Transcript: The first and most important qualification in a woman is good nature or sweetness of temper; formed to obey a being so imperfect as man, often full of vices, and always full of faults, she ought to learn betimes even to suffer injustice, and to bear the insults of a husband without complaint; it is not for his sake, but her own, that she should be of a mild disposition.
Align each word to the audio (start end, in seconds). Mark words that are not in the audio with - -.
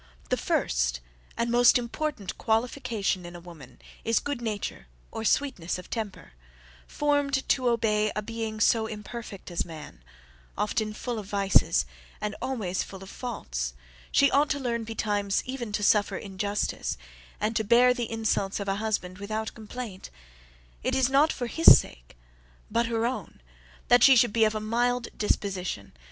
The 0.29 0.35
first 0.35 0.99
and 1.37 1.51
most 1.51 1.77
important 1.77 2.35
qualification 2.39 3.23
in 3.23 3.35
a 3.35 3.39
woman 3.39 3.79
is 4.03 4.17
good 4.17 4.41
nature 4.41 4.87
or 5.11 5.23
sweetness 5.23 5.77
of 5.77 5.91
temper; 5.91 6.33
formed 6.87 7.47
to 7.49 7.69
obey 7.69 8.11
a 8.15 8.23
being 8.23 8.59
so 8.59 8.87
imperfect 8.87 9.51
as 9.51 9.63
man, 9.63 10.03
often 10.57 10.93
full 10.95 11.19
of 11.19 11.27
vices, 11.27 11.85
and 12.19 12.35
always 12.41 12.81
full 12.81 13.03
of 13.03 13.11
faults, 13.11 13.75
she 14.11 14.31
ought 14.31 14.49
to 14.49 14.59
learn 14.59 14.85
betimes 14.85 15.43
even 15.45 15.71
to 15.73 15.83
suffer 15.83 16.17
injustice, 16.17 16.97
and 17.39 17.55
to 17.55 17.63
bear 17.63 17.93
the 17.93 18.11
insults 18.11 18.59
of 18.59 18.67
a 18.67 18.77
husband 18.77 19.19
without 19.19 19.53
complaint; 19.53 20.09
it 20.81 20.95
is 20.95 21.11
not 21.11 21.31
for 21.31 21.45
his 21.45 21.77
sake, 21.77 22.17
but 22.71 22.87
her 22.87 23.05
own, 23.05 23.39
that 23.87 24.01
she 24.01 24.15
should 24.15 24.33
be 24.33 24.45
of 24.45 24.55
a 24.55 24.59
mild 24.59 25.09
disposition. 25.15 25.93